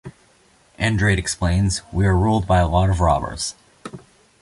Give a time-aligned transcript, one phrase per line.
[0.79, 3.53] Andrade explains, We are ruled by a lot of robbers.